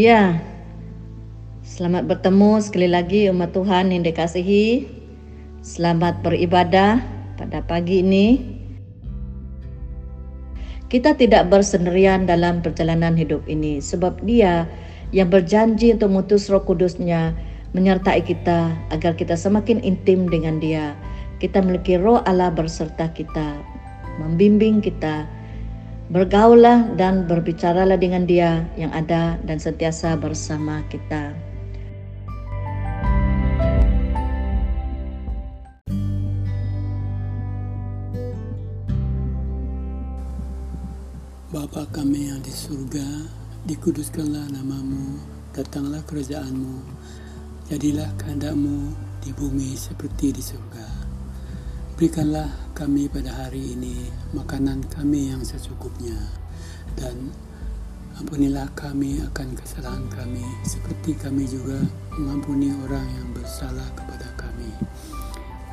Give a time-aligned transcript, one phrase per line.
[0.00, 0.40] Haleluya.
[1.60, 4.88] Selamat bertemu sekali lagi umat Tuhan yang dikasihi.
[5.60, 7.04] Selamat beribadah
[7.36, 8.40] pada pagi ini.
[10.88, 14.64] Kita tidak bersendirian dalam perjalanan hidup ini sebab Dia
[15.12, 17.36] yang berjanji untuk mutus Roh Kudusnya
[17.76, 20.96] menyertai kita agar kita semakin intim dengan Dia.
[21.44, 23.60] Kita memiliki Roh Allah berserta kita,
[24.16, 25.28] membimbing kita
[26.10, 31.30] Bergaulah dan berbicaralah dengan Dia yang ada dan sentiasa bersama kita.
[41.54, 43.06] Bapa kami yang di surga,
[43.70, 45.14] dikuduskanlah namamu,
[45.54, 46.82] datanglah kerajaanmu,
[47.70, 50.89] jadilah kehendakmu di bumi seperti di surga.
[52.00, 56.16] Berikanlah kami pada hari ini makanan kami yang secukupnya
[56.96, 57.28] dan
[58.16, 61.76] ampunilah kami akan kesalahan kami seperti kami juga
[62.16, 64.72] mengampuni orang yang bersalah kepada kami.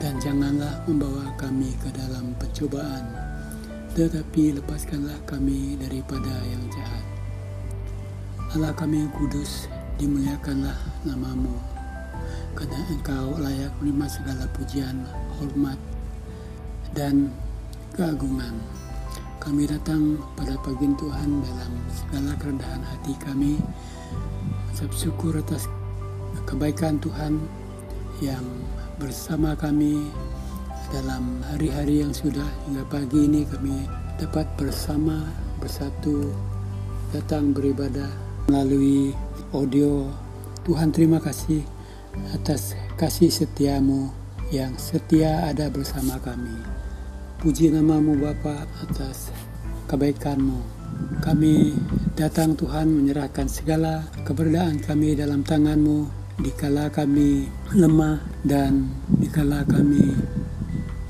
[0.04, 3.08] Dan janganlah membawa kami ke dalam pencobaan,
[3.96, 7.08] tetapi lepaskanlah kami daripada yang jahat.
[8.52, 10.76] Allah kami yang kudus, dimuliakanlah
[11.08, 11.56] namamu,
[12.52, 15.08] karena engkau layak menerima segala pujian,
[15.40, 15.80] hormat,
[16.96, 17.34] dan
[17.96, 18.56] keagungan.
[19.42, 23.56] Kami datang pada pagi Tuhan dalam segala kerendahan hati kami,
[24.78, 25.66] mengucap syukur atas
[26.46, 27.42] kebaikan Tuhan
[28.22, 28.46] yang
[29.02, 30.06] bersama kami
[30.94, 33.90] dalam hari-hari yang sudah hingga pagi ini kami
[34.22, 35.26] dapat bersama
[35.58, 36.30] bersatu
[37.10, 38.14] datang beribadah
[38.46, 39.18] melalui
[39.50, 40.14] audio.
[40.62, 41.66] Tuhan terima kasih
[42.38, 44.14] atas kasih setiamu
[44.54, 46.77] yang setia ada bersama kami.
[47.48, 49.32] Puji namamu Bapa atas
[49.88, 50.60] kebaikanmu.
[51.24, 51.80] Kami
[52.12, 56.12] datang Tuhan menyerahkan segala keberadaan kami dalam tanganmu
[56.44, 58.92] dikala kami lemah dan
[59.24, 60.12] dikala kami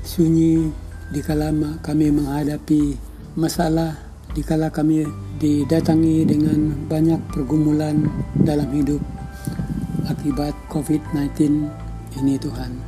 [0.06, 0.70] sunyi,
[1.10, 1.50] dikala
[1.82, 2.94] kami menghadapi
[3.34, 3.98] masalah,
[4.30, 5.10] dikala kami
[5.42, 8.06] didatangi dengan banyak pergumulan
[8.46, 9.02] dalam hidup
[10.06, 11.66] akibat COVID-19
[12.22, 12.78] ini Tuhan.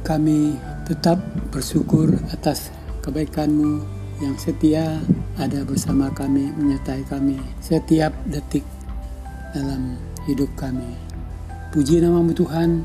[0.00, 0.56] Kami
[0.88, 1.20] tetap
[1.52, 2.75] bersyukur atas
[3.06, 3.86] kebaikanmu
[4.18, 4.98] yang setia
[5.38, 8.66] ada bersama kami, menyertai kami setiap detik
[9.54, 9.94] dalam
[10.26, 10.98] hidup kami.
[11.70, 12.82] Puji namamu Tuhan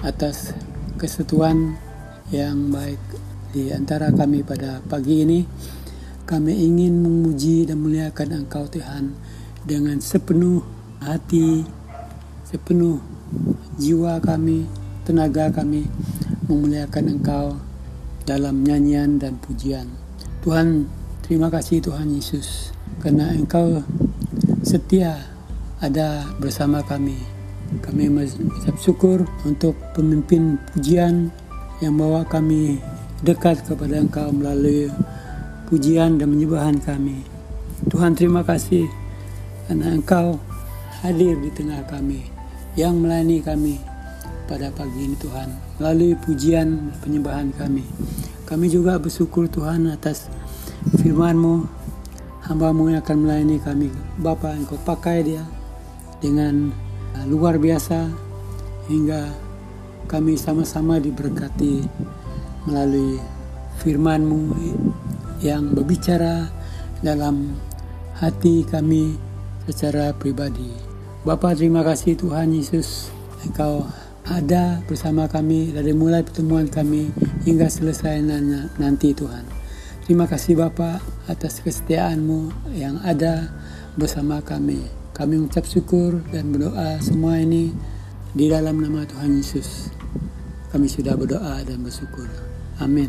[0.00, 0.56] atas
[0.96, 1.76] kesatuan
[2.32, 2.98] yang baik
[3.52, 5.40] di antara kami pada pagi ini.
[6.28, 9.16] Kami ingin memuji dan muliakan Engkau Tuhan
[9.64, 10.60] dengan sepenuh
[11.00, 11.64] hati,
[12.44, 13.00] sepenuh
[13.80, 14.68] jiwa kami,
[15.08, 15.88] tenaga kami
[16.44, 17.67] memuliakan Engkau
[18.28, 19.88] dalam nyanyian dan pujian.
[20.44, 20.84] Tuhan,
[21.24, 23.80] terima kasih Tuhan Yesus karena Engkau
[24.60, 25.32] setia
[25.80, 27.16] ada bersama kami.
[27.80, 31.32] Kami mengucap syukur untuk pemimpin pujian
[31.80, 32.76] yang bawa kami
[33.24, 34.92] dekat kepada Engkau melalui
[35.72, 37.24] pujian dan menyembahan kami.
[37.88, 38.84] Tuhan terima kasih
[39.64, 40.36] karena Engkau
[41.00, 42.28] hadir di tengah kami
[42.76, 43.74] yang melayani kami
[44.44, 47.86] pada pagi ini Tuhan melalui pujian penyembahan kami.
[48.44, 50.26] Kami juga bersyukur Tuhan atas
[50.98, 51.66] firman-Mu
[52.48, 53.88] hambamu yang akan melayani kami.
[54.18, 55.44] Bapa engkau pakai dia
[56.18, 56.74] dengan
[57.14, 58.10] uh, luar biasa
[58.90, 59.30] hingga
[60.08, 61.84] kami sama-sama diberkati
[62.64, 63.20] melalui
[63.84, 64.40] firman-Mu
[65.44, 66.50] yang berbicara
[67.04, 67.54] dalam
[68.18, 69.14] hati kami
[69.68, 70.72] secara pribadi.
[71.22, 73.12] Bapak terima kasih Tuhan Yesus
[73.44, 73.84] Engkau
[74.28, 77.08] ada bersama kami dari mulai pertemuan kami
[77.48, 78.20] hingga selesai
[78.76, 79.44] nanti Tuhan.
[80.04, 83.48] Terima kasih Bapak atas kesetiaanmu yang ada
[83.96, 84.84] bersama kami.
[85.16, 87.72] Kami mengucap syukur dan berdoa semua ini
[88.36, 89.92] di dalam nama Tuhan Yesus.
[90.72, 92.28] Kami sudah berdoa dan bersyukur.
[92.78, 93.08] Amin.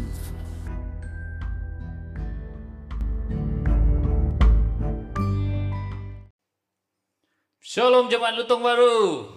[7.59, 9.29] Shalom jemaat Lutung Baru.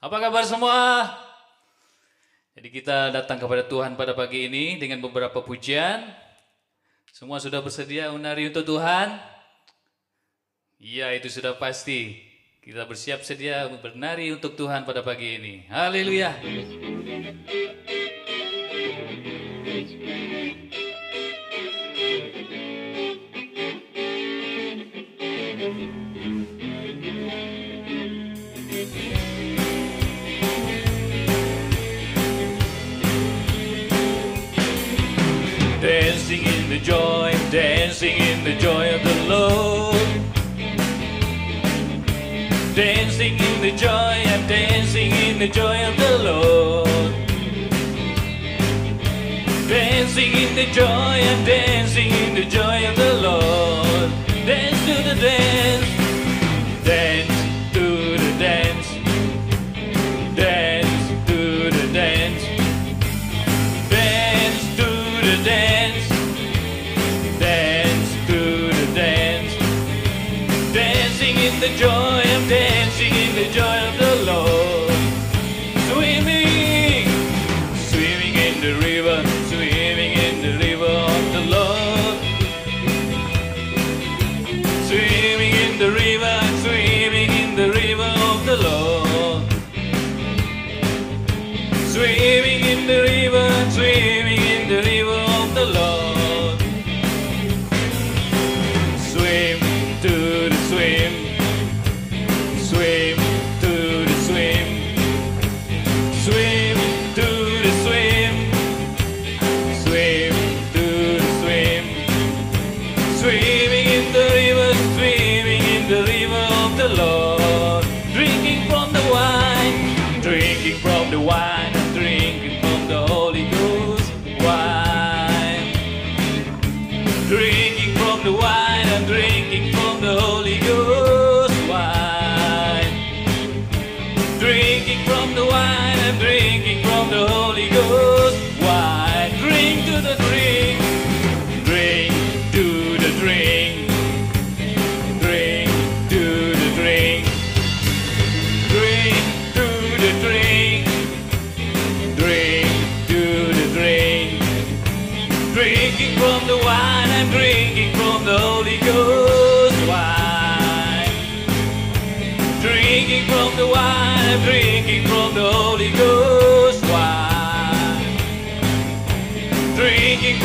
[0.00, 1.25] Apa kabar semua?
[2.56, 6.08] Jadi kita datang kepada Tuhan pada pagi ini dengan beberapa pujian.
[7.12, 9.12] Semua sudah bersedia unari untuk Tuhan?
[10.80, 12.16] Iya, itu sudah pasti.
[12.64, 15.68] Kita bersiap sedia bernari untuk Tuhan pada pagi ini.
[15.68, 16.32] Haleluya.
[36.78, 39.96] the joy, dancing in the joy of the Lord.
[42.74, 47.12] Dancing in the joy, I'm dancing in the joy of the Lord.
[49.68, 52.25] Dancing in the joy, I'm dancing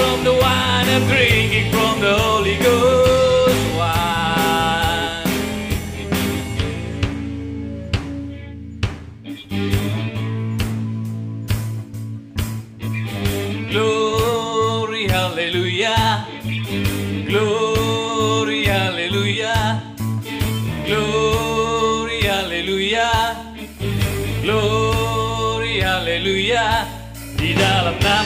[0.01, 2.40] from the wine, I'm drinking from the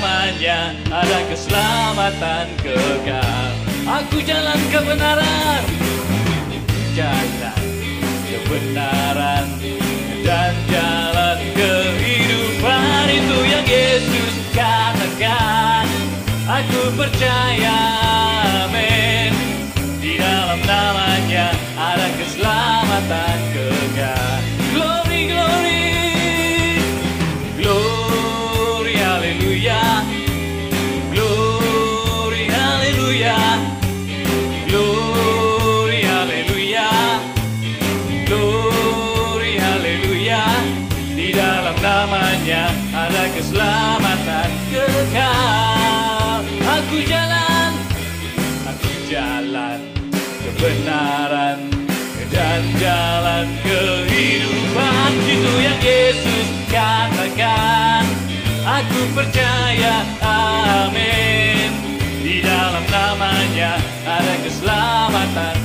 [0.06, 3.50] namanya ada keselamatan kekal.
[3.86, 5.62] Aku jalan kebenaran
[6.98, 7.62] Jalan
[8.26, 9.46] kebenaran
[10.26, 15.86] Dan jalan kehidupan Itu yang Yesus katakan.
[16.46, 17.78] Aku percaya
[18.70, 19.34] amin.
[19.98, 24.35] Di dalam namanya ada keselamatan kekal.
[52.80, 58.04] jalan kehidupan Itu yang Yesus katakan.
[58.66, 61.70] Aku percaya, amin.
[62.26, 65.65] Di dalam namanya ada keselamatan.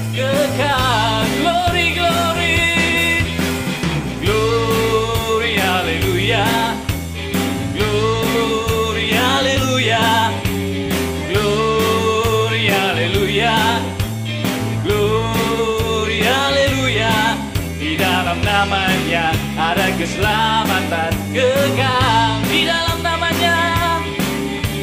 [20.01, 22.41] keselamatan kekal.
[22.49, 23.57] Di dalam namanya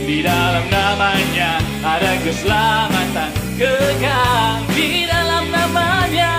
[0.06, 4.62] di dalam namanya ada keselamatan kekal.
[4.78, 6.34] Di dalam namanya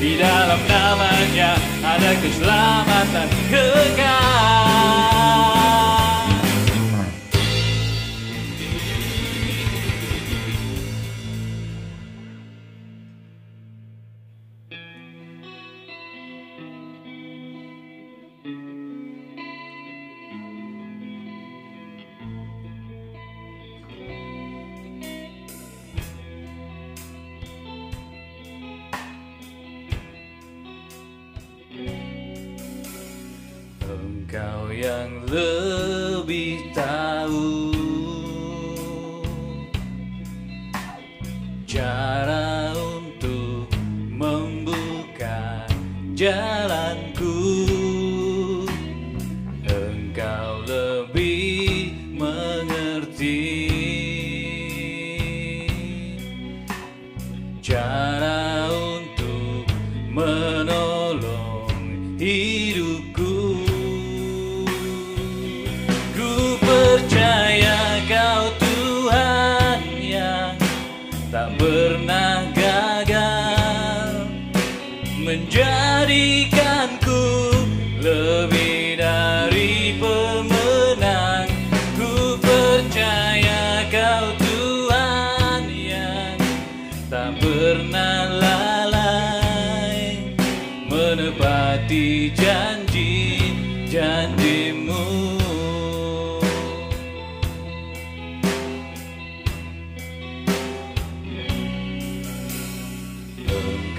[0.00, 1.52] di dalam namanya
[1.84, 5.57] ada keselamatan kekal.
[34.28, 36.76] Kau yang lebih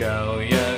[0.10, 0.69] Engkau yang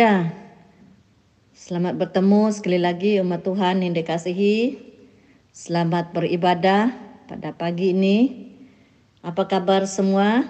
[0.00, 0.32] Haleluya.
[1.52, 4.80] Selamat bertemu sekali lagi umat Tuhan yang dikasihi.
[5.52, 6.96] Selamat beribadah
[7.28, 8.48] pada pagi ini.
[9.20, 10.48] Apa kabar semua?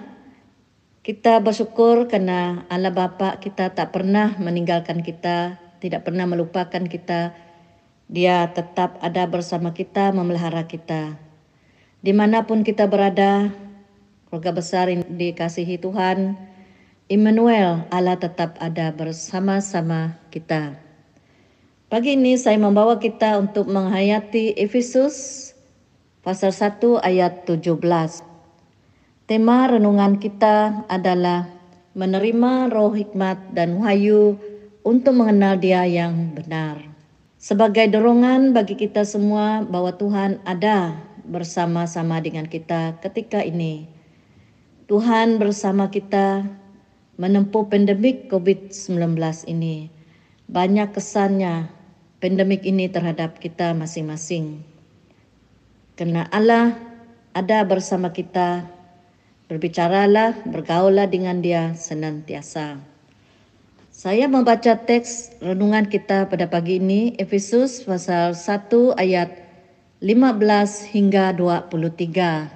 [1.03, 7.35] Kita bersyukur karena Allah Bapa kita tak pernah meninggalkan kita, tidak pernah melupakan kita.
[8.07, 11.19] Dia tetap ada bersama kita, memelihara kita.
[11.99, 13.51] Di mana pun kita berada,
[14.31, 16.39] keluarga besar yang dikasihi Tuhan,
[17.11, 20.79] Immanuel, Allah tetap ada bersama-sama kita.
[21.91, 25.51] Pagi ini saya membawa kita untuk menghayati Efesus
[26.23, 27.83] pasal 1 ayat 17.
[29.27, 31.51] Tema renungan kita adalah
[31.99, 34.39] menerima roh hikmat dan wahyu
[34.87, 36.79] untuk mengenal dia yang benar.
[37.35, 40.95] Sebagai dorongan bagi kita semua bahwa Tuhan ada
[41.27, 43.99] bersama-sama dengan kita ketika ini.
[44.87, 46.60] Tuhan bersama kita
[47.15, 49.17] menempuh pandemik COVID-19
[49.51, 49.91] ini.
[50.51, 51.71] Banyak kesannya
[52.21, 54.61] pandemik ini terhadap kita masing-masing.
[55.97, 56.77] Karena Allah
[57.31, 58.67] ada bersama kita,
[59.47, 62.79] berbicaralah, bergaullah dengan dia senantiasa.
[63.91, 69.29] Saya membaca teks renungan kita pada pagi ini, Efesus pasal 1 ayat
[70.01, 70.41] 15
[70.89, 72.49] hingga 23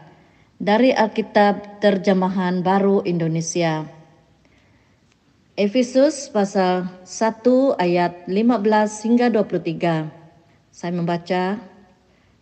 [0.57, 3.94] dari Alkitab Terjemahan Baru Indonesia.
[5.55, 10.11] Efesus pasal 1 ayat 15 hingga 23.
[10.67, 11.63] Saya membaca,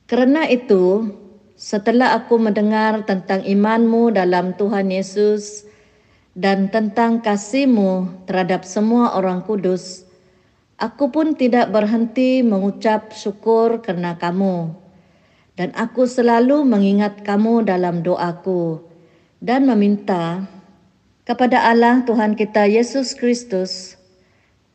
[0.09, 1.13] Karena itu,
[1.53, 5.61] setelah aku mendengar tentang imanmu dalam Tuhan Yesus
[6.33, 10.09] dan tentang kasihmu terhadap semua orang kudus,
[10.81, 14.73] aku pun tidak berhenti mengucap syukur karena kamu.
[15.53, 18.81] Dan aku selalu mengingat kamu dalam doaku
[19.37, 20.49] dan meminta
[21.23, 23.95] kepada Allah Tuhan kita Yesus Kristus,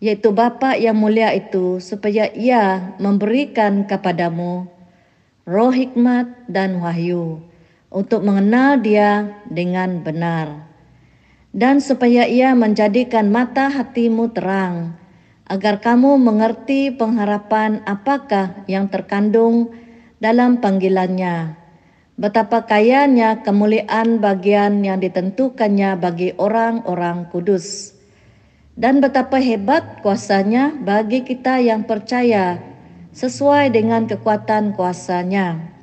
[0.00, 4.68] yaitu Bapa yang mulia itu, supaya ia memberikan kepadamu
[5.48, 7.40] roh hikmat dan wahyu
[7.88, 10.68] untuk mengenal dia dengan benar.
[11.48, 14.92] Dan supaya ia menjadikan mata hatimu terang,
[15.48, 19.72] agar kamu mengerti pengharapan apakah yang terkandung
[20.20, 21.67] dalam panggilannya.
[22.18, 27.94] Betapa kayanya kemuliaan bagian yang ditentukannya bagi orang-orang kudus.
[28.74, 32.58] Dan betapa hebat kuasanya bagi kita yang percaya
[33.14, 35.78] sesuai dengan kekuatan kuasanya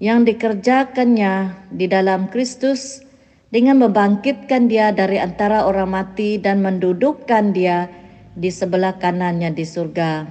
[0.00, 3.04] yang dikerjakannya di dalam Kristus
[3.52, 7.88] dengan membangkitkan dia dari antara orang mati dan mendudukkan dia
[8.32, 10.24] di sebelah kanannya di surga.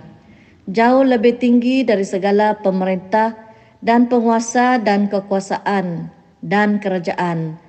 [0.69, 3.48] Jauh lebih tinggi dari segala pemerintah
[3.79, 6.11] dan penguasa dan kekuasaan
[6.43, 7.59] dan kerajaan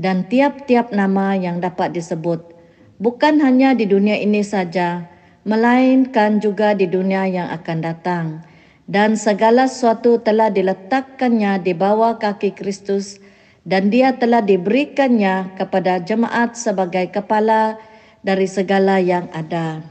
[0.00, 2.42] dan tiap-tiap nama yang dapat disebut
[2.98, 5.06] bukan hanya di dunia ini saja
[5.46, 8.26] melainkan juga di dunia yang akan datang
[8.90, 13.22] dan segala sesuatu telah diletakkannya di bawah kaki Kristus
[13.62, 17.78] dan dia telah diberikannya kepada jemaat sebagai kepala
[18.26, 19.84] dari segala yang ada.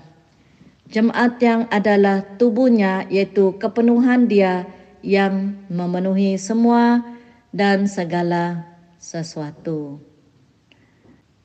[0.89, 4.65] Jemaat yang adalah tubuhnya yaitu kepenuhan dia
[5.05, 7.03] yang memenuhi semua
[7.49, 8.67] dan segala
[8.99, 10.03] sesuatu.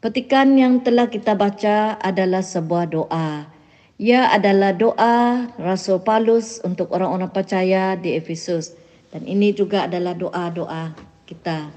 [0.05, 3.49] Petikan yang telah kita baca adalah sebuah doa.
[3.97, 8.77] Ia adalah doa Rasul Paulus untuk orang-orang percaya di Efesus
[9.15, 10.93] dan ini juga adalah doa-doa
[11.25, 11.71] kita.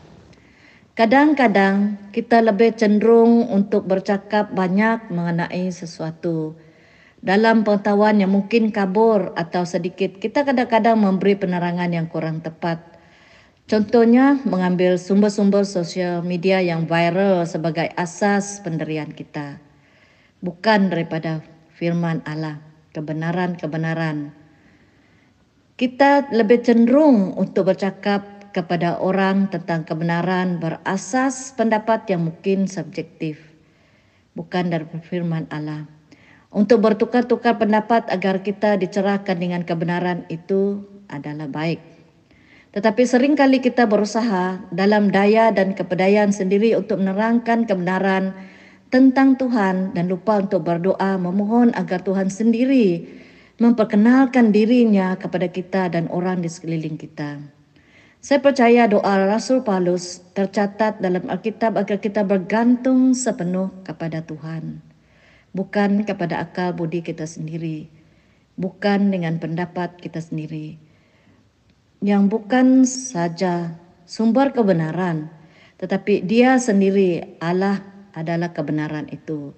[0.97, 6.57] Kadang-kadang kita lebih cenderung untuk bercakap banyak mengenai sesuatu.
[7.17, 12.77] Dalam pengetahuan yang mungkin kabur atau sedikit, kita kadang-kadang memberi penerangan yang kurang tepat.
[13.65, 19.57] Contohnya, mengambil sumber-sumber sosial media yang viral sebagai asas penderian kita.
[20.45, 21.41] Bukan daripada
[21.73, 22.61] firman Allah,
[22.93, 24.31] kebenaran-kebenaran.
[25.75, 33.41] Kita lebih cenderung untuk bercakap kepada orang tentang kebenaran berasas pendapat yang mungkin subjektif,
[34.37, 35.96] bukan dari firman Allah.
[36.47, 40.79] Untuk bertukar-tukar pendapat agar kita dicerahkan dengan kebenaran itu
[41.11, 41.83] adalah baik.
[42.71, 48.31] Tetapi sering kali kita berusaha dalam daya dan kepedayaan sendiri untuk menerangkan kebenaran
[48.87, 53.03] tentang Tuhan dan lupa untuk berdoa memohon agar Tuhan sendiri
[53.57, 57.41] memperkenalkan dirinya kepada kita dan orang di sekeliling kita.
[58.23, 64.86] Saya percaya doa Rasul Paulus tercatat dalam Alkitab agar kita bergantung sepenuh kepada Tuhan.
[65.57, 67.89] Bukan kepada akal budi kita sendiri.
[68.61, 70.77] Bukan dengan pendapat kita sendiri.
[71.97, 73.73] Yang bukan saja
[74.05, 75.33] sumber kebenaran.
[75.81, 77.81] Tetapi dia sendiri Allah
[78.13, 79.57] adalah kebenaran itu.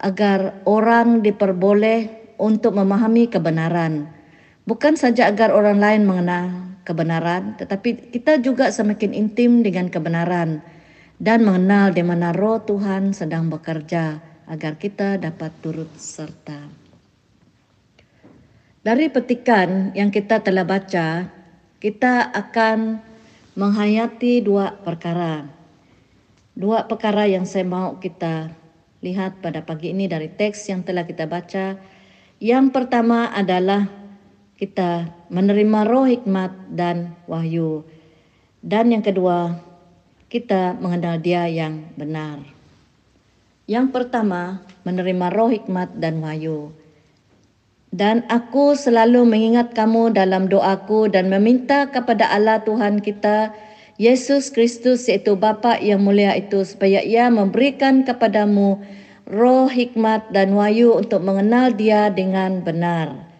[0.00, 4.08] Agar orang diperboleh untuk memahami kebenaran.
[4.64, 10.64] Bukan saja agar orang lain mengenal kebenaran, tetapi kita juga semakin intim dengan kebenaran
[11.20, 16.66] dan mengenal di mana roh Tuhan sedang bekerja agar kita dapat turut serta.
[18.82, 21.30] Dari petikan yang kita telah baca,
[21.78, 22.98] kita akan
[23.54, 25.46] menghayati dua perkara.
[26.58, 28.50] Dua perkara yang saya mau kita
[29.00, 31.78] lihat pada pagi ini dari teks yang telah kita baca.
[32.42, 33.86] Yang pertama adalah
[34.58, 37.86] kita menerima roh hikmat dan wahyu.
[38.60, 39.56] Dan yang kedua,
[40.28, 42.59] kita mengenal dia yang benar.
[43.70, 46.74] Yang pertama, menerima roh hikmat dan wahyu.
[47.94, 53.54] Dan aku selalu mengingat kamu dalam doaku dan meminta kepada Allah Tuhan kita,
[53.94, 58.82] Yesus Kristus yaitu Bapa yang mulia itu supaya ia memberikan kepadamu
[59.30, 63.30] roh hikmat dan wahyu untuk mengenal dia dengan benar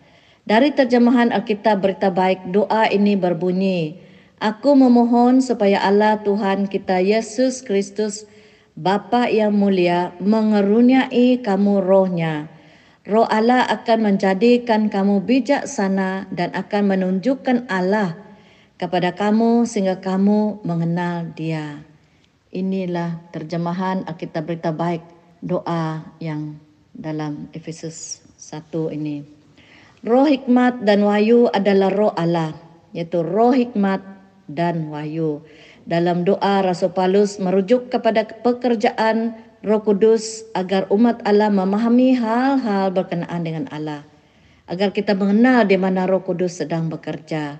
[0.51, 4.03] dari terjemahan Alkitab Berita Baik, doa ini berbunyi,
[4.43, 8.27] Aku memohon supaya Allah Tuhan kita Yesus Kristus,
[8.81, 12.49] Bapa yang mulia, mengeruniai kamu rohnya.
[13.05, 18.17] Roh Allah akan menjadikan kamu bijaksana dan akan menunjukkan Allah
[18.81, 21.85] kepada kamu sehingga kamu mengenal dia.
[22.57, 25.05] Inilah terjemahan Alkitab Berita Baik,
[25.45, 26.57] doa yang
[26.97, 29.21] dalam Efesus 1 ini.
[30.01, 32.57] Roh hikmat dan wahyu adalah roh Allah,
[32.97, 34.01] yaitu roh hikmat
[34.49, 35.45] dan wahyu.
[35.91, 39.35] Dalam doa Rasul Paulus merujuk kepada pekerjaan
[39.67, 44.07] Roh Kudus agar umat Allah memahami hal-hal berkenaan dengan Allah.
[44.71, 47.59] Agar kita mengenal di mana Roh Kudus sedang bekerja.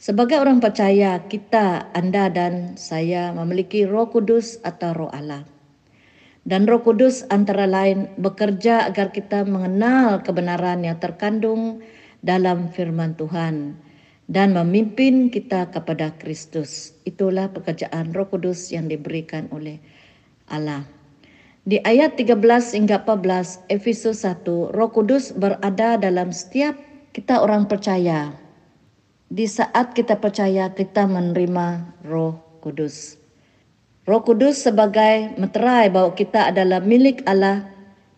[0.00, 5.44] Sebagai orang percaya, kita, Anda dan saya memiliki Roh Kudus atau Roh Allah.
[6.48, 11.84] Dan Roh Kudus antara lain bekerja agar kita mengenal kebenaran yang terkandung
[12.24, 13.76] dalam firman Tuhan
[14.28, 16.92] dan memimpin kita kepada Kristus.
[17.08, 19.80] Itulah pekerjaan Roh Kudus yang diberikan oleh
[20.52, 20.84] Allah.
[21.64, 26.76] Di ayat 13 hingga 14 Efesus 1, Roh Kudus berada dalam setiap
[27.16, 28.36] kita orang percaya.
[29.28, 33.20] Di saat kita percaya, kita menerima Roh Kudus.
[34.08, 37.68] Roh Kudus sebagai meterai bahwa kita adalah milik Allah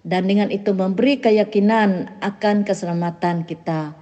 [0.07, 4.00] dan dengan itu memberi keyakinan akan keselamatan kita.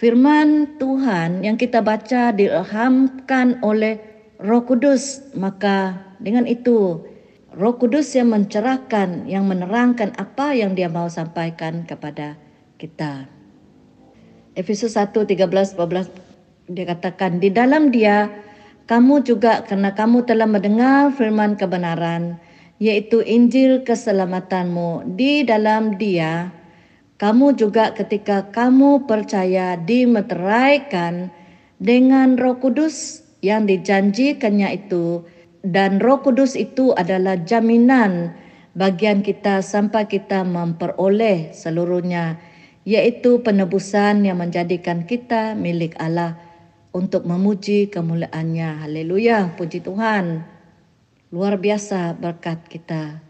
[0.00, 4.00] Firman Tuhan yang kita baca diilhamkan oleh
[4.40, 7.04] Roh Kudus, maka dengan itu
[7.52, 12.40] Roh Kudus yang mencerahkan, yang menerangkan apa yang dia mau sampaikan kepada
[12.80, 13.28] kita.
[14.56, 16.08] Efesus 1, 13, 14
[16.72, 18.32] dia katakan di dalam dia
[18.88, 22.40] kamu juga karena kamu telah mendengar firman kebenaran
[22.80, 26.56] yaitu Injil keselamatanmu di dalam dia
[27.20, 31.28] kamu juga ketika kamu percaya dimeteraikan
[31.76, 35.28] dengan Roh Kudus yang dijanjikannya itu
[35.60, 38.32] dan Roh Kudus itu adalah jaminan
[38.72, 42.40] bagian kita sampai kita memperoleh seluruhnya
[42.88, 46.40] yaitu penebusan yang menjadikan kita milik Allah
[46.96, 48.88] untuk memuji kemuliaannya.
[48.88, 50.40] Haleluya, puji Tuhan.
[51.28, 53.29] Luar biasa berkat kita.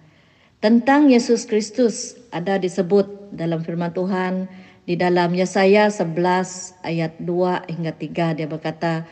[0.61, 4.45] Tentang Yesus Kristus ada disebut dalam firman Tuhan
[4.85, 9.09] di dalam Yesaya 11 ayat 2 hingga 3 dia berkata,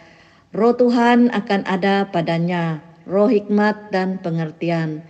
[0.52, 5.00] Roh Tuhan akan ada padanya roh hikmat dan pengertian,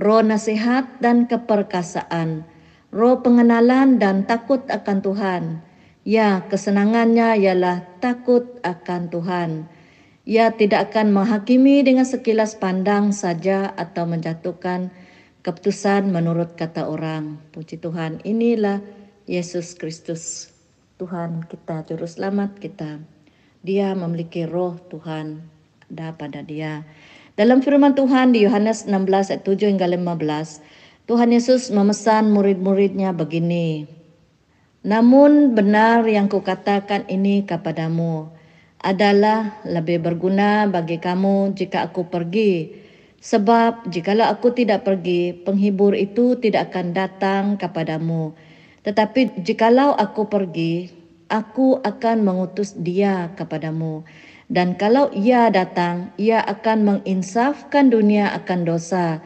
[0.00, 2.48] roh nasihat dan keperkasaan,
[2.88, 5.60] roh pengenalan dan takut akan Tuhan.
[6.08, 9.68] Ya, kesenangannya ialah takut akan Tuhan.
[10.24, 14.88] Ia tidak akan menghakimi dengan sekilas pandang saja atau menjatuhkan
[15.42, 17.38] keputusan menurut kata orang.
[17.50, 18.78] Puji Tuhan, inilah
[19.26, 20.54] Yesus Kristus.
[21.02, 23.02] Tuhan kita, Juru Selamat kita.
[23.66, 25.42] Dia memiliki roh Tuhan,
[25.90, 26.86] ada pada dia.
[27.34, 30.62] Dalam firman Tuhan di Yohanes 16 ayat 7 hingga 15,
[31.10, 33.90] Tuhan Yesus memesan murid-muridnya begini.
[34.86, 38.30] Namun benar yang kukatakan ini kepadamu
[38.82, 42.81] adalah lebih berguna bagi kamu jika aku pergi.
[43.22, 48.34] Sebab jikalau aku tidak pergi, penghibur itu tidak akan datang kepadamu.
[48.82, 50.90] Tetapi jikalau aku pergi,
[51.30, 54.02] aku akan mengutus dia kepadamu.
[54.50, 59.22] Dan kalau ia datang, ia akan menginsafkan dunia akan dosa,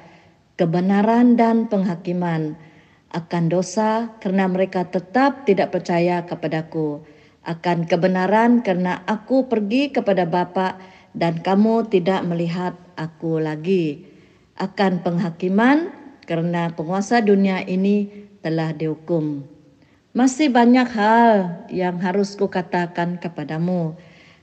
[0.61, 2.55] kebenaran dan penghakiman
[3.17, 7.01] akan dosa karena mereka tetap tidak percaya kepadaku,
[7.49, 10.77] akan kebenaran karena aku pergi kepada Bapa
[11.17, 14.05] dan kamu tidak melihat aku lagi,
[14.61, 15.89] akan penghakiman
[16.29, 19.49] karena penguasa dunia ini telah dihukum.
[20.13, 21.33] Masih banyak hal
[21.73, 23.97] yang harus kukatakan kepadamu,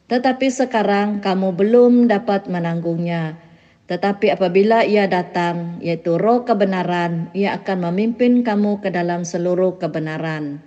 [0.09, 3.37] tetapi sekarang kamu belum dapat menanggungnya.
[3.83, 10.63] Tetapi apabila ia datang, yaitu roh kebenaran, ia akan memimpin kamu ke dalam seluruh kebenaran.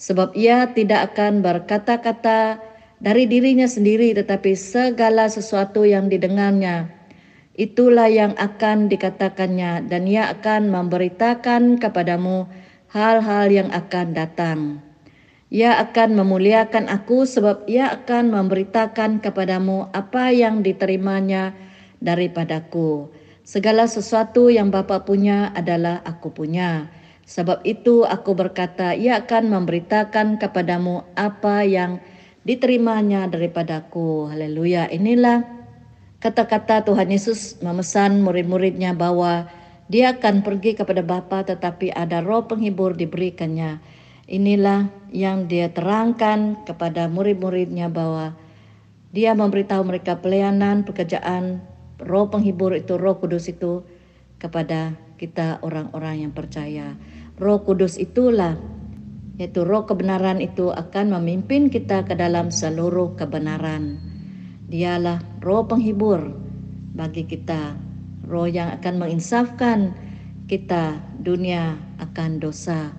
[0.00, 2.58] Sebab ia tidak akan berkata-kata
[3.04, 6.88] dari dirinya sendiri, tetapi segala sesuatu yang didengarnya,
[7.52, 12.48] itulah yang akan dikatakannya, dan ia akan memberitakan kepadamu
[12.88, 14.80] hal-hal yang akan datang.
[15.52, 21.52] Ia akan memuliakan aku sebab ia akan memberitakan kepadamu apa yang diterimanya
[22.00, 23.12] daripadaku.
[23.44, 26.88] Segala sesuatu yang Bapa punya adalah aku punya.
[27.28, 32.00] Sebab itu aku berkata ia akan memberitakan kepadamu apa yang
[32.44, 34.30] diterimanya daripadaku.
[34.30, 34.88] Haleluya.
[34.92, 35.44] Inilah
[36.20, 39.48] kata-kata Tuhan Yesus memesan murid-muridnya bahwa
[39.88, 43.80] dia akan pergi kepada Bapa tetapi ada roh penghibur diberikannya
[44.24, 48.32] Inilah yang dia terangkan kepada murid-muridnya bahwa
[49.12, 51.60] dia memberitahu mereka pelayanan, pekerjaan,
[52.00, 53.84] roh penghibur itu, roh kudus itu
[54.40, 56.96] kepada kita orang-orang yang percaya.
[57.36, 58.56] Roh kudus itulah,
[59.38, 63.98] yaitu roh kebenaran itu akan memimpin kita ke dalam seluruh kebenaran.
[64.70, 66.34] Dialah roh penghibur
[66.94, 67.74] bagi kita,
[68.26, 69.94] roh yang akan menginsafkan
[70.46, 72.94] kita dunia akan dosa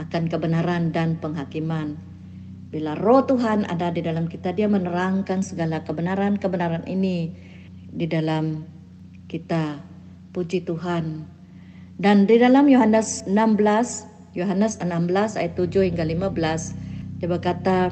[0.00, 2.00] akan kebenaran dan penghakiman.
[2.70, 7.34] Bila roh Tuhan ada di dalam kita, dia menerangkan segala kebenaran-kebenaran ini
[7.90, 8.64] di dalam
[9.26, 9.82] kita.
[10.30, 11.26] Puji Tuhan.
[11.98, 17.90] Dan di dalam Yohanes 16, Yohanes 16 ayat 7 hingga 15, dia berkata,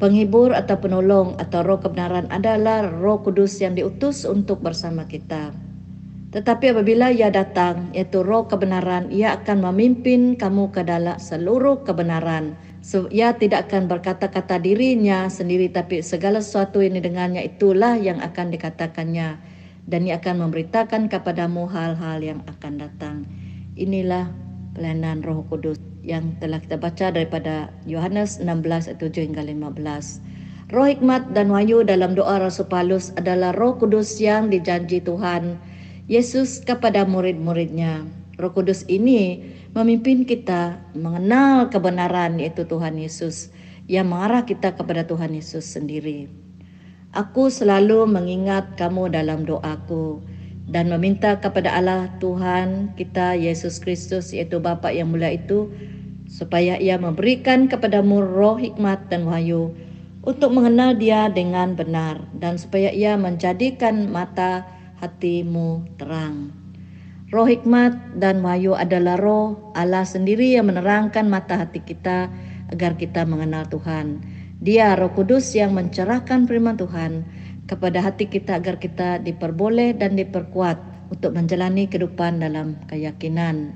[0.00, 5.52] penghibur atau penolong atau roh kebenaran adalah roh kudus yang diutus untuk bersama kita.
[6.30, 12.56] Tetapi apabila ia datang, yaitu roh kebenaran, ia akan memimpin kamu ke dalam seluruh kebenaran.
[13.10, 19.36] Ia tidak akan berkata-kata dirinya sendiri, tapi segala sesuatu yang didengarnya itulah yang akan dikatakannya.
[19.90, 23.16] Dan ia akan memberitakan kepadamu hal-hal yang akan datang.
[23.74, 24.30] Inilah
[24.74, 30.70] pelayanan roh kudus yang telah kita baca daripada Yohanes 16 ayat 7 hingga 15.
[30.70, 35.58] Roh hikmat dan wahyu dalam doa Rasul Paulus adalah roh kudus yang dijanji Tuhan
[36.10, 38.02] Yesus kepada murid-muridnya.
[38.40, 39.44] Roh Kudus ini
[39.76, 43.52] memimpin kita mengenal kebenaran yaitu Tuhan Yesus
[43.84, 46.26] yang mengarah kita kepada Tuhan Yesus sendiri.
[47.12, 50.24] Aku selalu mengingat kamu dalam doaku
[50.70, 55.66] dan meminta kepada Allah Tuhan kita Yesus Kristus yaitu Bapa yang mulia itu
[56.30, 59.74] supaya ia memberikan kepadamu roh hikmat dan wahyu
[60.22, 64.62] untuk mengenal dia dengan benar dan supaya ia menjadikan mata
[65.02, 66.54] hatimu terang.
[67.34, 72.30] Roh hikmat dan wahyu adalah roh Allah sendiri yang menerangkan mata hati kita
[72.70, 74.22] agar kita mengenal Tuhan.
[74.62, 77.26] Dia roh kudus yang mencerahkan firman Tuhan
[77.70, 80.74] kepada hati kita agar kita diperboleh dan diperkuat
[81.14, 83.70] untuk menjalani kehidupan dalam keyakinan.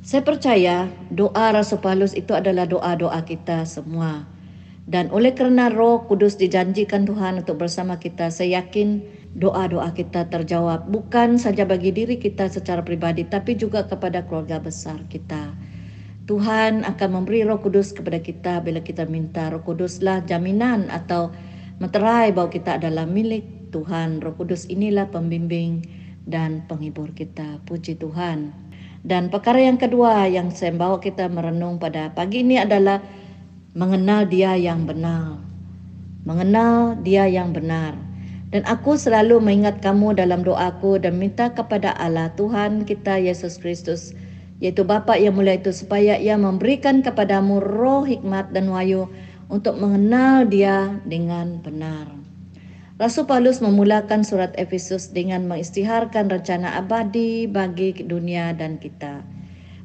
[0.00, 4.24] Saya percaya doa Rasul Paulus itu adalah doa-doa kita semua.
[4.86, 9.02] Dan oleh kerana roh kudus dijanjikan Tuhan untuk bersama kita, saya yakin
[9.34, 15.02] doa-doa kita terjawab bukan saja bagi diri kita secara pribadi tapi juga kepada keluarga besar
[15.12, 15.52] kita.
[16.26, 21.30] Tuhan akan memberi Roh Kudus kepada kita bila kita minta Roh Kuduslah jaminan atau
[21.78, 24.24] meterai bahawa kita adalah milik Tuhan.
[24.24, 25.84] Roh Kudus inilah pembimbing
[26.24, 27.60] dan penghibur kita.
[27.68, 28.52] Puji Tuhan.
[29.06, 32.98] Dan perkara yang kedua yang saya bawa kita merenung pada pagi ini adalah
[33.76, 35.38] mengenal Dia yang benar.
[36.26, 37.94] Mengenal Dia yang benar.
[38.50, 44.16] Dan aku selalu mengingat kamu dalam doaku dan minta kepada Allah Tuhan kita Yesus Kristus
[44.56, 49.04] yaitu Bapa yang mulia itu supaya ia memberikan kepadamu roh hikmat dan wahyu
[49.46, 52.10] untuk mengenal dia dengan benar.
[52.96, 59.20] Rasul Paulus memulakan surat Efesus dengan mengistiharkan rencana abadi bagi dunia dan kita.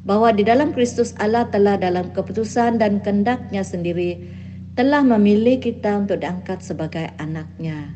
[0.08, 4.17] Bahawa di dalam Kristus Allah telah dalam keputusan dan kendaknya sendiri
[4.80, 7.91] telah memilih kita untuk diangkat sebagai anaknya.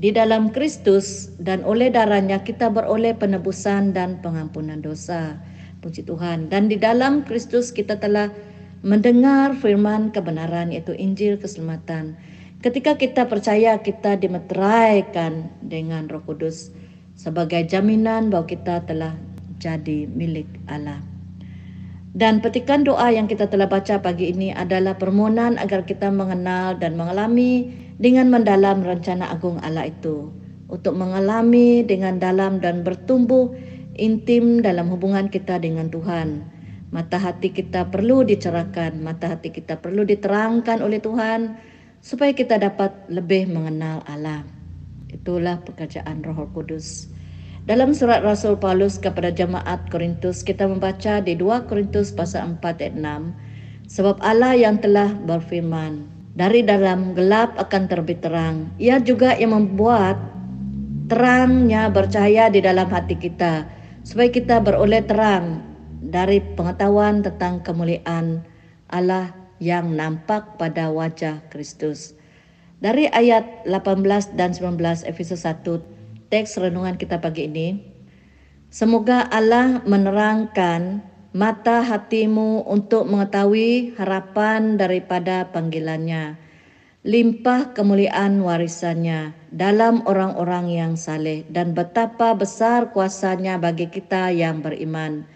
[0.00, 5.38] Di dalam Kristus dan oleh darahnya kita beroleh penebusan dan pengampunan dosa.
[5.84, 6.48] Puji Tuhan.
[6.48, 8.32] Dan di dalam Kristus kita telah
[8.84, 12.20] mendengar firman kebenaran yaitu Injil keselamatan.
[12.60, 16.68] Ketika kita percaya kita dimeteraikan dengan roh kudus
[17.16, 19.16] sebagai jaminan bahawa kita telah
[19.56, 21.00] jadi milik Allah.
[22.14, 26.94] Dan petikan doa yang kita telah baca pagi ini adalah permohonan agar kita mengenal dan
[26.94, 30.30] mengalami dengan mendalam rencana agung Allah itu
[30.70, 33.50] untuk mengalami dengan dalam dan bertumbuh
[33.98, 36.53] intim dalam hubungan kita dengan Tuhan.
[36.94, 41.58] Mata hati kita perlu dicerahkan, mata hati kita perlu diterangkan oleh Tuhan
[41.98, 44.46] supaya kita dapat lebih mengenal Allah.
[45.10, 47.10] Itulah pekerjaan Roh Kudus.
[47.66, 52.94] Dalam surat Rasul Paulus kepada jemaat Korintus kita membaca di 2 Korintus pasal 4 ayat
[52.94, 56.06] 6 sebab Allah yang telah berfirman
[56.38, 58.70] dari dalam gelap akan terbit terang.
[58.78, 60.14] Ia juga yang membuat
[61.10, 63.66] terangnya bercahaya di dalam hati kita
[64.06, 65.73] supaya kita beroleh terang
[66.04, 68.44] dari pengetahuan tentang kemuliaan
[68.92, 72.12] Allah yang nampak pada wajah Kristus.
[72.84, 75.64] Dari ayat 18 dan 19 Efesus 1
[76.28, 77.80] teks renungan kita pagi ini
[78.68, 81.00] semoga Allah menerangkan
[81.32, 86.36] mata hatimu untuk mengetahui harapan daripada panggilannya,
[87.02, 95.26] limpah kemuliaan warisannya dalam orang-orang yang saleh dan betapa besar kuasanya bagi kita yang beriman.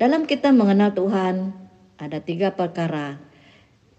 [0.00, 1.52] Dalam kita mengenal Tuhan,
[2.00, 3.20] ada tiga perkara.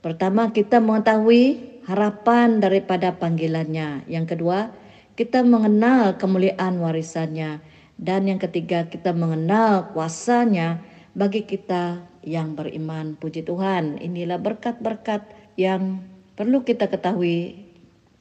[0.02, 4.10] Pertama, kita mengetahui harapan daripada panggilannya.
[4.10, 4.74] Yang kedua,
[5.14, 7.62] kita mengenal kemuliaan warisannya.
[8.02, 10.82] Dan yang ketiga, kita mengenal kuasanya
[11.14, 13.14] bagi kita yang beriman.
[13.22, 15.22] Puji Tuhan, inilah berkat-berkat
[15.54, 16.02] yang
[16.34, 17.62] perlu kita ketahui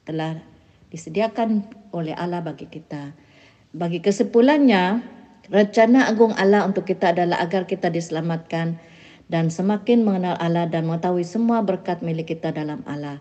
[0.05, 0.37] telah
[0.93, 1.65] disediakan
[1.97, 3.17] oleh Allah bagi kita.
[3.73, 5.17] Bagi kesimpulannya,
[5.51, 8.79] rencana agung Allah untuk kita adalah agar kita diselamatkan
[9.31, 13.19] dan semakin mengenal Allah dan mengetahui semua berkat milik kita dalam Allah.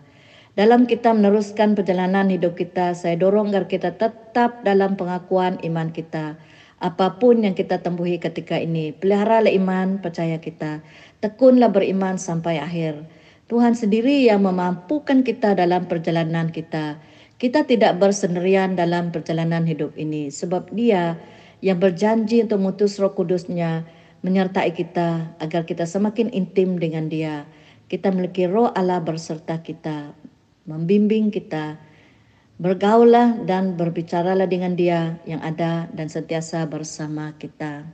[0.58, 6.38] Dalam kita meneruskan perjalanan hidup kita, saya dorong agar kita tetap dalam pengakuan iman kita
[6.80, 8.96] apa pun yang kita tempuhi ketika ini.
[8.96, 10.80] Peliharalah iman, percaya kita.
[11.20, 13.04] Tekunlah beriman sampai akhir.
[13.52, 16.96] Tuhan sendiri yang memampukan kita dalam perjalanan kita.
[17.36, 21.16] Kita tidak bersendirian dalam perjalanan hidup ini sebab dia
[21.60, 23.84] yang berjanji untuk mutus roh kudusnya
[24.20, 27.48] menyertai kita agar kita semakin intim dengan dia.
[27.88, 30.12] Kita memiliki roh Allah berserta kita,
[30.68, 31.80] membimbing kita,
[32.60, 37.88] bergaulah dan berbicaralah dengan dia yang ada dan sentiasa bersama kita.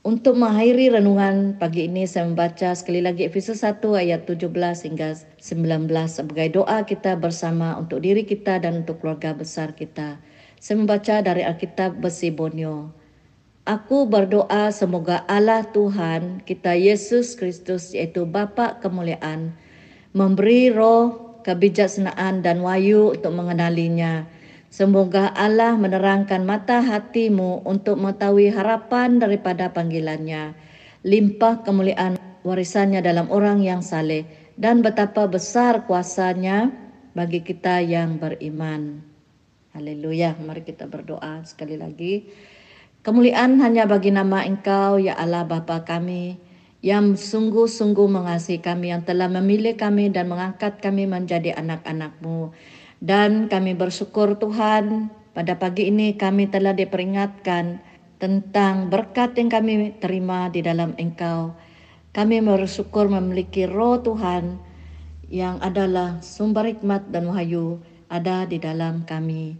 [0.00, 4.48] Untuk mengakhiri renungan pagi ini saya membaca sekali lagi Efesus 1 ayat 17
[4.88, 10.16] hingga 19 sebagai doa kita bersama untuk diri kita dan untuk keluarga besar kita.
[10.60, 12.92] Saya membaca dari Alkitab Besi Bonyo.
[13.64, 19.56] Aku berdoa semoga Allah Tuhan kita Yesus Kristus yaitu Bapa kemuliaan
[20.12, 24.28] memberi roh kebijaksanaan dan wayu untuk mengenalinya
[24.70, 30.54] Semoga Allah menerangkan mata hatimu untuk mengetahui harapan daripada panggilannya,
[31.02, 32.14] limpah kemuliaan
[32.46, 36.70] warisannya dalam orang yang saleh, dan betapa besar kuasanya
[37.18, 39.09] bagi kita yang beriman.
[39.70, 42.26] Haleluya, mari kita berdoa sekali lagi.
[43.06, 46.42] Kemuliaan hanya bagi nama engkau, ya Allah Bapa kami,
[46.82, 52.50] yang sungguh-sungguh mengasihi kami, yang telah memilih kami dan mengangkat kami menjadi anak-anakmu.
[52.98, 57.78] Dan kami bersyukur Tuhan pada pagi ini kami telah diperingatkan
[58.18, 61.54] tentang berkat yang kami terima di dalam Engkau.
[62.10, 64.58] Kami bersyukur memiliki roh Tuhan
[65.30, 67.78] yang adalah sumber hikmat dan wahyu
[68.10, 69.54] ada di dalam kami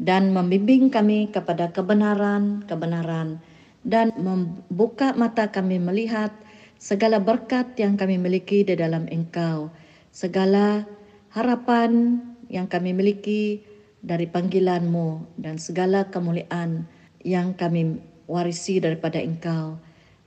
[0.00, 3.38] dan membimbing kami kepada kebenaran, kebenaran
[3.84, 6.32] dan membuka mata kami melihat
[6.80, 9.68] segala berkat yang kami miliki di dalam Engkau,
[10.08, 10.88] segala
[11.36, 13.62] harapan yang kami miliki
[14.00, 16.88] dari panggilanmu dan segala kemuliaan
[17.20, 19.76] yang kami warisi daripada engkau.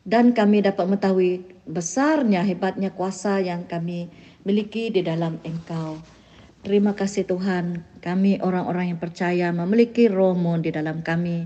[0.03, 4.11] Dan kami dapat mengetahui besarnya, hebatnya kuasa yang kami
[4.43, 5.97] miliki di dalam engkau.
[6.63, 11.43] Terima kasih Tuhan, kami orang-orang yang percaya memiliki rohmu di dalam kami.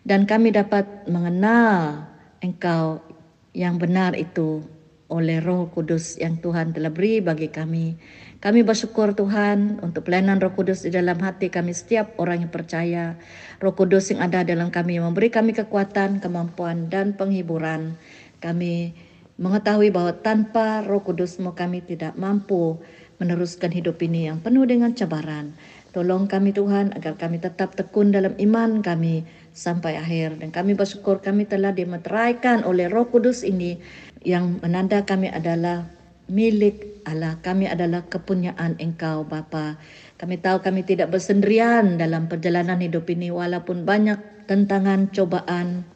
[0.00, 2.08] Dan kami dapat mengenal
[2.40, 3.04] engkau
[3.52, 4.64] yang benar itu
[5.12, 8.00] oleh roh kudus yang Tuhan telah beri bagi kami.
[8.40, 13.16] Kami bersyukur Tuhan untuk pelayanan Roh Kudus di dalam hati kami setiap orang yang percaya.
[13.56, 17.96] Roh Kudus yang ada dalam kami memberi kami kekuatan, kemampuan dan penghiburan.
[18.44, 18.92] Kami
[19.40, 22.84] mengetahui bahwa tanpa Roh Kudusmu kami tidak mampu
[23.24, 25.56] meneruskan hidup ini yang penuh dengan cabaran.
[25.96, 29.24] Tolong kami Tuhan agar kami tetap tekun dalam iman kami
[29.56, 30.44] sampai akhir.
[30.44, 33.80] Dan kami bersyukur kami telah dimeteraikan oleh roh kudus ini
[34.20, 35.88] yang menanda kami adalah
[36.28, 37.40] milik Allah.
[37.40, 39.80] Kami adalah kepunyaan Engkau Bapa.
[40.20, 45.88] Kami tahu kami tidak bersendirian dalam perjalanan hidup ini walaupun banyak tentangan, cobaan,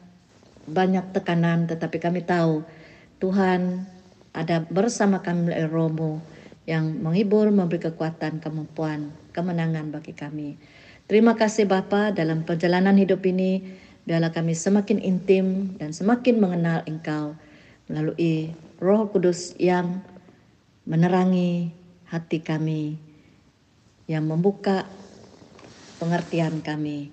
[0.69, 2.61] banyak tekanan tetapi kami tahu
[3.19, 3.89] Tuhan
[4.31, 6.11] ada bersama kami melalui rohmu
[6.69, 10.61] yang menghibur, memberi kekuatan, kemampuan, kemenangan bagi kami.
[11.09, 13.65] Terima kasih Bapa dalam perjalanan hidup ini
[14.05, 17.33] biarlah kami semakin intim dan semakin mengenal Engkau
[17.89, 20.05] melalui Roh Kudus yang
[20.85, 21.73] menerangi
[22.05, 23.01] hati kami,
[24.05, 24.85] yang membuka
[25.97, 27.09] pengertian kami.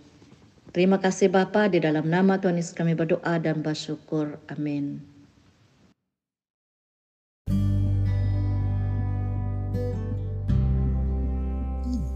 [0.76, 4.36] Terima kasih Bapa di dalam nama Tuhan Yesus kami berdoa dan bersyukur.
[4.52, 5.15] Amin.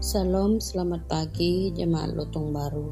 [0.01, 2.89] Salam, selamat pagi jemaat Lotong Baru.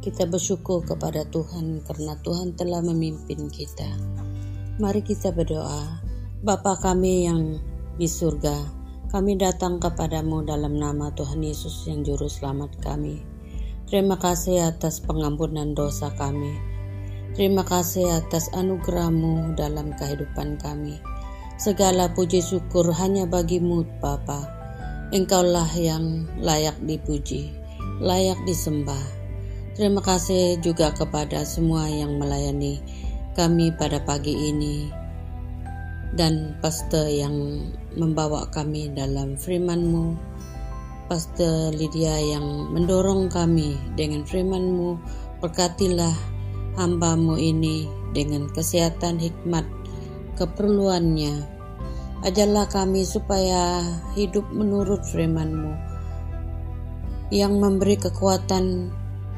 [0.00, 3.84] Kita bersyukur kepada Tuhan karena Tuhan telah memimpin kita.
[4.80, 6.00] Mari kita berdoa.
[6.40, 7.60] Bapa kami yang
[8.00, 8.64] di surga.
[9.12, 13.20] Kami datang kepadamu dalam nama Tuhan Yesus yang juru selamat kami.
[13.84, 16.56] Terima kasih atas pengampunan dosa kami.
[17.36, 20.96] Terima kasih atas anugerahmu dalam kehidupan kami.
[21.60, 24.57] Segala puji syukur hanya bagimu Bapa.
[25.08, 27.48] Engkaulah yang layak dipuji,
[27.96, 29.00] layak disembah.
[29.72, 32.76] Terima kasih juga kepada semua yang melayani
[33.32, 34.92] kami pada pagi ini
[36.12, 37.64] dan pastor yang
[37.96, 40.12] membawa kami dalam firman-Mu.
[41.08, 45.00] Pastor Lydia yang mendorong kami dengan firman-Mu,
[45.40, 46.12] berkatilah
[46.76, 49.64] hamba-Mu ini dengan kesehatan hikmat
[50.36, 51.57] keperluannya.
[52.18, 53.78] Ajarlah kami supaya
[54.18, 55.70] hidup menurut firman-Mu
[57.30, 58.90] yang memberi kekuatan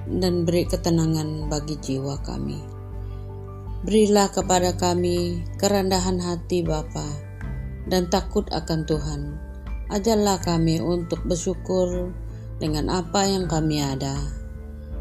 [0.09, 2.57] dan beri ketenangan bagi jiwa kami.
[3.85, 7.05] Berilah kepada kami kerendahan hati Bapa
[7.85, 9.21] dan takut akan Tuhan.
[9.93, 12.15] Ajarlah kami untuk bersyukur
[12.63, 14.17] dengan apa yang kami ada.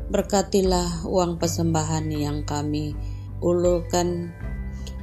[0.10, 2.92] Berkatilah uang persembahan yang kami
[3.40, 4.34] ulurkan.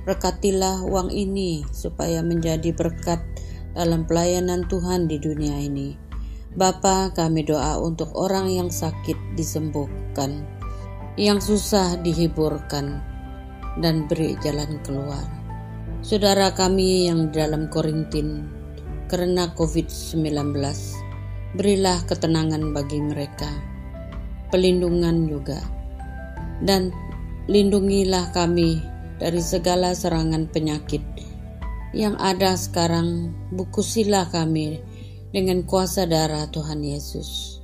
[0.07, 3.19] Berkatilah uang ini supaya menjadi berkat
[3.75, 5.99] dalam pelayanan Tuhan di dunia ini.
[6.57, 10.57] Bapa, kami doa untuk orang yang sakit disembuhkan
[11.17, 13.01] yang susah dihiburkan,
[13.81, 15.25] dan beri jalan keluar.
[16.05, 18.45] Saudara kami yang dalam Korintin
[19.09, 20.53] karena COVID-19,
[21.57, 23.49] berilah ketenangan bagi mereka,
[24.53, 25.57] pelindungan juga,
[26.61, 26.93] dan
[27.49, 28.85] lindungilah kami
[29.17, 31.03] dari segala serangan penyakit
[31.97, 33.33] yang ada sekarang.
[33.53, 34.81] Bukusilah kami
[35.33, 37.61] dengan kuasa darah Tuhan Yesus.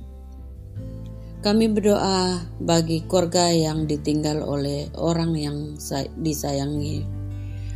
[1.43, 5.75] Kami berdoa bagi keluarga yang ditinggal oleh orang yang
[6.15, 7.23] disayangi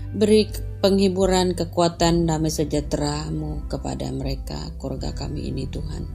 [0.08, 0.48] Beri
[0.80, 6.08] penghiburan, kekuatan, damai sejahtera-Mu kepada mereka, keluarga kami ini Tuhan.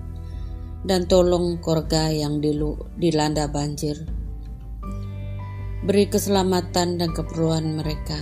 [0.82, 2.40] Dan tolong keluarga yang
[2.96, 4.00] dilanda banjir.
[5.82, 8.14] Beri keselamatan dan keperluan mereka.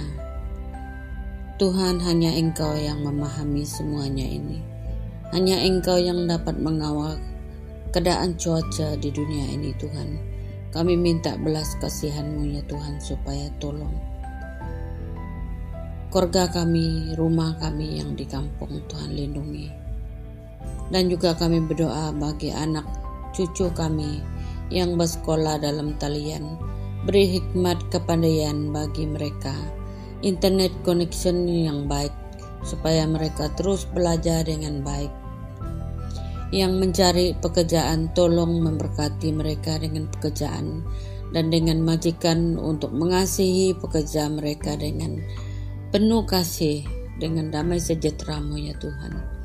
[1.61, 4.65] Tuhan hanya Engkau yang memahami semuanya ini.
[5.37, 7.21] Hanya Engkau yang dapat mengawal
[7.93, 10.09] keadaan cuaca di dunia ini Tuhan.
[10.73, 13.93] Kami minta belas kasihan-Mu ya Tuhan supaya tolong
[16.09, 19.69] keluarga kami, rumah kami yang di kampung Tuhan lindungi.
[20.89, 22.89] Dan juga kami berdoa bagi anak
[23.37, 24.25] cucu kami
[24.73, 26.80] yang bersekolah dalam talian.
[27.01, 29.57] Beri hikmat kepandaian bagi mereka,
[30.21, 32.13] internet connection yang baik,
[32.61, 35.09] supaya mereka terus belajar dengan baik.
[36.53, 40.85] Yang mencari pekerjaan, tolong memberkati mereka dengan pekerjaan
[41.31, 45.23] dan dengan majikan untuk mengasihi pekerja mereka dengan
[45.95, 46.85] penuh kasih
[47.23, 49.41] dengan damai sejahtera-Mu ya Tuhan.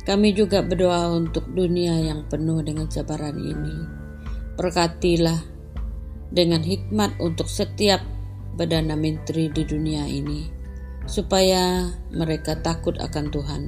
[0.00, 3.76] Kami juga berdoa untuk dunia yang penuh dengan cabaran ini.
[4.56, 5.49] Berkatilah
[6.30, 7.98] dengan hikmat untuk setiap
[8.54, 10.46] Perdana Menteri di dunia ini,
[11.06, 13.62] supaya mereka takut akan Tuhan.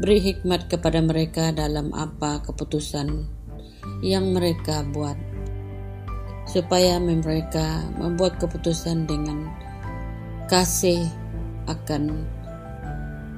[0.00, 3.28] Beri hikmat kepada mereka dalam apa keputusan
[4.00, 5.18] yang mereka buat,
[6.48, 9.52] supaya mereka membuat keputusan dengan
[10.48, 11.04] kasih
[11.68, 12.26] akan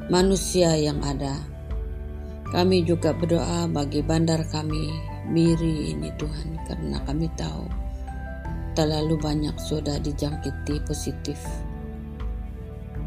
[0.09, 1.35] manusia yang ada.
[2.55, 4.95] Kami juga berdoa bagi bandar kami,
[5.27, 7.84] Miri ini Tuhan, karena kami tahu
[8.75, 11.39] terlalu banyak sudah dijangkiti positif.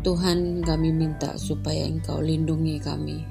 [0.02, 3.28] Tuhan kami minta supaya Engkau lindungi kami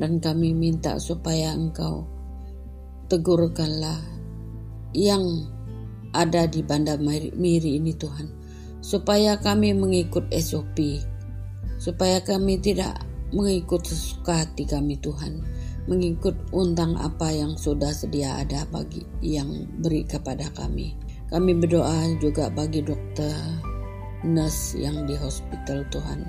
[0.00, 2.08] dan kami minta supaya Engkau
[3.12, 4.00] tegurkanlah
[4.96, 5.44] yang
[6.16, 8.38] ada di Bandar Miri ini Tuhan
[8.80, 11.02] supaya kami mengikut SOP,
[11.76, 13.02] supaya kami tidak
[13.34, 15.44] mengikut sesuka hati kami Tuhan,
[15.90, 20.96] mengikut undang apa yang sudah sedia ada bagi yang beri kepada kami.
[21.28, 23.36] Kami berdoa juga bagi dokter,
[24.24, 26.24] nurse yang di hospital Tuhan.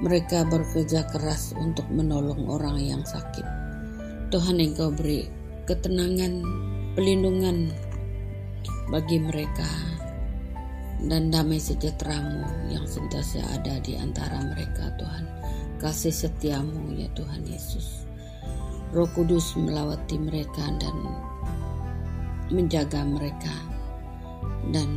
[0.00, 3.44] Mereka bekerja keras untuk menolong orang yang sakit.
[4.32, 5.28] Tuhan Engkau beri
[5.68, 6.40] ketenangan,
[6.96, 7.76] pelindungan
[8.88, 9.68] bagi mereka
[11.04, 15.28] dan damai sejahteramu yang sentiasa ada di antara mereka Tuhan.
[15.76, 18.08] Kasih setiamu ya Tuhan Yesus.
[18.96, 20.96] Roh Kudus melawati mereka dan
[22.48, 23.71] menjaga mereka
[24.70, 24.88] dan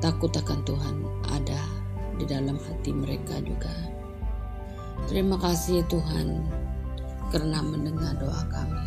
[0.00, 0.96] takut akan Tuhan
[1.32, 1.60] ada
[2.16, 3.72] di dalam hati mereka juga.
[5.06, 6.44] Terima kasih Tuhan
[7.30, 8.84] karena mendengar doa kami.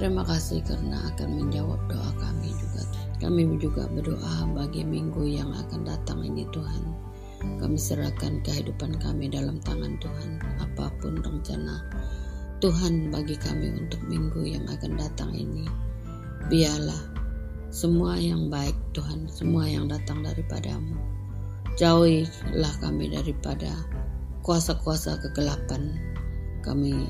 [0.00, 2.82] Terima kasih karena akan menjawab doa kami juga.
[3.20, 6.84] Kami juga berdoa bagi minggu yang akan datang ini Tuhan.
[7.60, 10.40] Kami serahkan kehidupan kami dalam tangan Tuhan.
[10.60, 11.84] Apa pun rencana
[12.60, 15.64] Tuhan bagi kami untuk minggu yang akan datang ini.
[16.48, 17.09] Biarlah
[17.70, 20.98] semua yang baik Tuhan, semua yang datang daripadamu.
[21.78, 23.70] Jauhilah kami daripada
[24.42, 25.94] kuasa-kuasa kegelapan.
[26.66, 27.08] Kami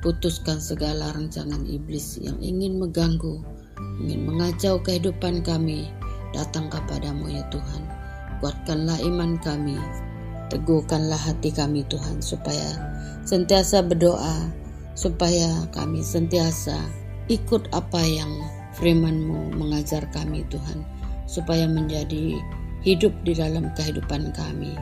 [0.00, 3.42] putuskan segala rancangan iblis yang ingin mengganggu
[4.00, 5.88] ingin mengacau kehidupan kami,
[6.32, 7.82] datang kepadamu ya Tuhan.
[8.40, 9.76] Kuatkanlah iman kami,
[10.52, 12.68] teguhkanlah hati kami Tuhan, supaya
[13.24, 14.52] sentiasa berdoa,
[14.96, 16.76] supaya kami sentiasa
[17.32, 18.32] ikut apa yang
[18.76, 20.84] firman-Mu mengajar kami Tuhan,
[21.26, 22.36] supaya menjadi
[22.86, 24.76] hidup di dalam kehidupan kami.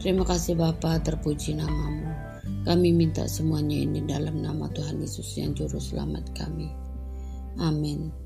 [0.00, 2.10] Terima kasih Bapa, terpuji namamu.
[2.62, 6.70] Kami minta semuanya ini dalam nama Tuhan Yesus yang juru selamat kami.
[7.58, 8.21] Amin.